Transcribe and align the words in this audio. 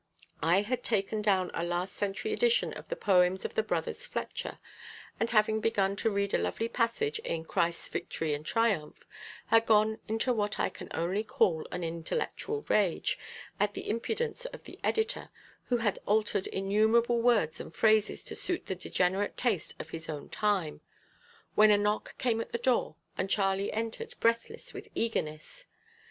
I 0.41 0.61
had 0.61 0.81
taken 0.81 1.21
down 1.21 1.51
a 1.53 1.63
last 1.63 1.93
century 1.95 2.33
edition 2.33 2.73
of 2.73 2.89
the 2.89 2.95
poems 2.95 3.45
of 3.45 3.53
the 3.53 3.61
brothers 3.61 4.03
Fletcher, 4.03 4.57
and, 5.19 5.29
having 5.29 5.61
begun 5.61 5.95
to 5.97 6.09
read 6.09 6.33
a 6.33 6.39
lovely 6.39 6.67
passage 6.67 7.19
in 7.19 7.45
"Christ's 7.45 7.87
Victory 7.87 8.33
and 8.33 8.43
Triumph," 8.43 9.05
had 9.49 9.67
gone 9.67 9.99
into 10.07 10.33
what 10.33 10.59
I 10.59 10.69
can 10.69 10.87
only 10.89 11.23
call 11.23 11.67
an 11.71 11.83
intellectual 11.83 12.65
rage, 12.67 13.19
at 13.59 13.75
the 13.75 13.87
impudence 13.87 14.45
of 14.45 14.63
the 14.63 14.79
editor, 14.83 15.29
who 15.65 15.77
had 15.77 15.99
altered 16.07 16.47
innumerable 16.47 17.21
words 17.21 17.59
and 17.59 17.71
phrases 17.71 18.23
to 18.23 18.33
suit 18.35 18.65
the 18.65 18.73
degenerate 18.73 19.37
taste 19.37 19.75
of 19.79 19.91
his 19.91 20.09
own 20.09 20.29
time, 20.29 20.81
when 21.53 21.69
a 21.69 21.77
knock 21.77 22.17
came 22.17 22.39
to 22.39 22.45
the 22.45 22.57
door, 22.57 22.95
and 23.19 23.29
Charlie 23.29 23.71
entered, 23.71 24.15
breathless 24.19 24.73
with 24.73 24.87
eagerness. 24.95 25.67